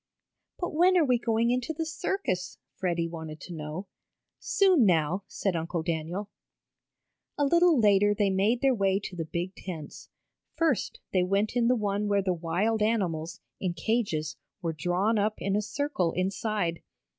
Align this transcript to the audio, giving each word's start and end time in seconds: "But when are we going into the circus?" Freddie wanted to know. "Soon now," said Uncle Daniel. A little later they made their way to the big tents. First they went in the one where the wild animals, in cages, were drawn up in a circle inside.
"But 0.57 0.73
when 0.73 0.97
are 0.97 1.05
we 1.05 1.19
going 1.19 1.51
into 1.51 1.73
the 1.73 1.85
circus?" 1.85 2.57
Freddie 2.73 3.07
wanted 3.07 3.39
to 3.41 3.53
know. 3.53 3.85
"Soon 4.39 4.83
now," 4.83 5.25
said 5.27 5.55
Uncle 5.55 5.83
Daniel. 5.83 6.31
A 7.37 7.45
little 7.45 7.79
later 7.79 8.15
they 8.15 8.31
made 8.31 8.61
their 8.61 8.73
way 8.73 8.99
to 8.99 9.15
the 9.15 9.25
big 9.31 9.53
tents. 9.55 10.09
First 10.57 10.99
they 11.13 11.21
went 11.21 11.55
in 11.55 11.67
the 11.67 11.75
one 11.75 12.07
where 12.07 12.23
the 12.23 12.33
wild 12.33 12.81
animals, 12.81 13.41
in 13.59 13.75
cages, 13.75 14.37
were 14.59 14.73
drawn 14.73 15.19
up 15.19 15.35
in 15.37 15.55
a 15.55 15.61
circle 15.61 16.13
inside. 16.13 16.81